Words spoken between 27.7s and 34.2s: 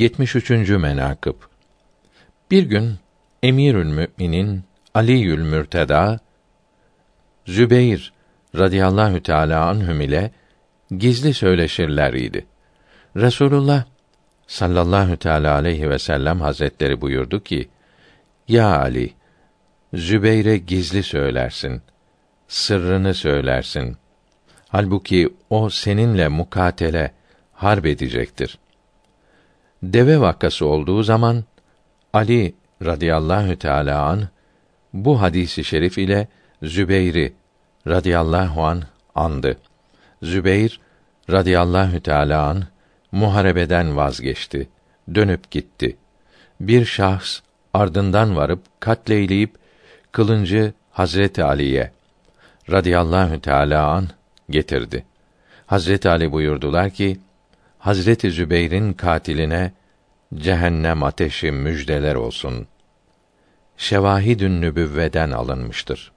edecektir. Deve vakası olduğu zaman Ali radıyallahu teala